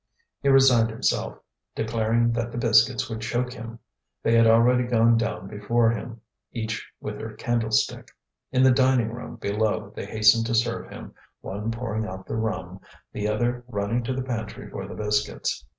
He 0.41 0.49
resigned 0.49 0.89
himself, 0.89 1.37
declaring 1.75 2.31
that 2.31 2.51
the 2.51 2.57
biscuits 2.57 3.07
would 3.07 3.21
choke 3.21 3.53
him. 3.53 3.77
They 4.23 4.33
had 4.35 4.47
already 4.47 4.85
gone 4.85 5.15
down 5.15 5.47
before 5.47 5.91
him, 5.91 6.21
each 6.51 6.89
with 6.99 7.19
her 7.21 7.33
candlestick. 7.33 8.09
In 8.51 8.63
the 8.63 8.71
dining 8.71 9.13
room 9.13 9.35
below 9.35 9.93
they 9.95 10.07
hastened 10.07 10.47
to 10.47 10.55
serve 10.55 10.89
him, 10.89 11.13
one 11.41 11.69
pouring 11.69 12.07
out 12.07 12.25
the 12.25 12.33
rum, 12.35 12.79
the 13.11 13.27
other 13.27 13.63
running 13.67 14.01
to 14.05 14.15
the 14.15 14.23
pantry 14.23 14.67
for 14.71 14.87
the 14.87 14.95
biscuits. 14.95 15.63